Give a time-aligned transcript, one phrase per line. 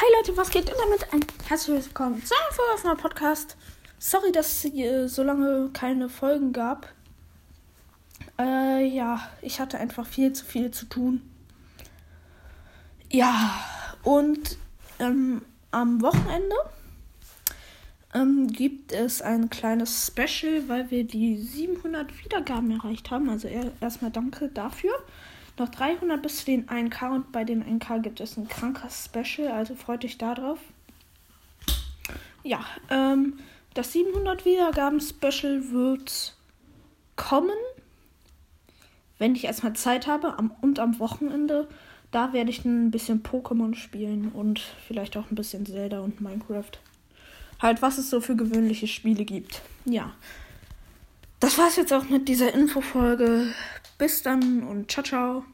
[0.00, 0.70] Hi Leute, was geht?
[0.70, 3.58] Und damit ein herzliches Willkommen zu einer Folge auf meinem Podcast.
[3.98, 6.88] Sorry, dass es äh, so lange keine Folgen gab.
[8.38, 11.20] Äh, ja, ich hatte einfach viel zu viel zu tun.
[13.10, 13.62] Ja,
[14.02, 14.56] und
[15.00, 16.56] ähm, am Wochenende
[18.14, 23.28] ähm, gibt es ein kleines Special, weil wir die 700 Wiedergaben erreicht haben.
[23.28, 23.48] Also
[23.82, 24.94] erstmal danke dafür.
[25.58, 29.48] Noch 300 bis zu den 1K und bei den 1K gibt es ein krankes Special,
[29.48, 30.58] also freut euch darauf.
[32.42, 33.38] Ja, ähm,
[33.74, 36.34] das 700 Wiedergaben Special wird
[37.16, 37.56] kommen,
[39.18, 41.68] wenn ich erstmal Zeit habe am, und am Wochenende.
[42.10, 46.72] Da werde ich ein bisschen Pokémon spielen und vielleicht auch ein bisschen Zelda und Minecraft.
[47.60, 49.62] Halt, was es so für gewöhnliche Spiele gibt.
[49.84, 50.12] Ja.
[51.40, 53.46] Das war's jetzt auch mit dieser Infofolge.
[53.96, 55.44] Bis dann und ciao, ciao.